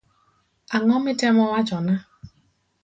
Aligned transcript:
Ang'o 0.75 0.97
mitemo 1.05 1.43
wachona. 1.51 1.95